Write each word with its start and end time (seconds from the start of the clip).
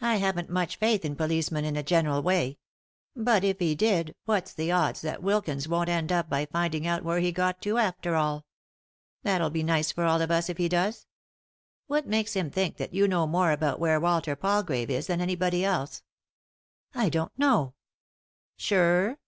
I 0.00 0.18
haven't 0.18 0.50
much 0.50 0.76
faith 0.76 1.04
in 1.04 1.16
police 1.16 1.50
men 1.50 1.64
in 1.64 1.74
a 1.74 1.82
general 1.82 2.22
way; 2.22 2.60
but 3.16 3.42
if 3.42 3.58
he 3.58 3.74
did, 3.74 4.14
what's 4.24 4.52
the 4.52 4.70
odds 4.70 5.00
that 5.00 5.20
Wilkins 5.20 5.66
won't 5.66 5.88
end 5.88 6.12
up 6.12 6.30
by 6.30 6.46
finding 6.46 6.86
out 6.86 7.02
where 7.02 7.18
he 7.18 7.32
got 7.32 7.60
to 7.62 7.76
after 7.76 8.14
all? 8.14 8.46
That'll 9.24 9.50
be 9.50 9.64
nice 9.64 9.90
for 9.90 10.04
all 10.04 10.22
of 10.22 10.30
us 10.30 10.48
if 10.48 10.58
he 10.58 10.68
does. 10.68 11.08
What 11.88 12.06
makes 12.06 12.34
bim 12.34 12.52
think 12.52 12.76
that 12.76 12.94
you 12.94 13.08
know 13.08 13.26
more 13.26 13.50
about 13.50 13.80
where 13.80 13.98
Walter 13.98 14.36
Palgrave 14.36 14.90
is 14.90 15.08
than 15.08 15.20
anybody 15.20 15.64
else?"" 15.64 16.04
I 16.94 17.08
don't 17.08 17.36
know."" 17.36 17.74
Sure 18.58 19.18